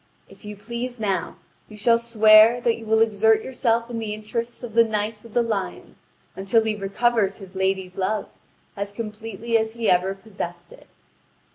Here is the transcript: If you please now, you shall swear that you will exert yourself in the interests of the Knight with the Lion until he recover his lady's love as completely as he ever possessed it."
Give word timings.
If 0.27 0.43
you 0.43 0.55
please 0.55 0.99
now, 0.99 1.35
you 1.69 1.77
shall 1.77 1.99
swear 1.99 2.59
that 2.61 2.73
you 2.75 2.87
will 2.87 3.01
exert 3.03 3.43
yourself 3.43 3.87
in 3.87 3.99
the 3.99 4.15
interests 4.15 4.63
of 4.63 4.73
the 4.73 4.83
Knight 4.83 5.21
with 5.21 5.35
the 5.35 5.43
Lion 5.43 5.95
until 6.35 6.63
he 6.63 6.75
recover 6.75 7.25
his 7.27 7.53
lady's 7.55 7.95
love 7.97 8.27
as 8.75 8.93
completely 8.93 9.59
as 9.59 9.73
he 9.73 9.91
ever 9.91 10.15
possessed 10.15 10.71
it." 10.71 10.87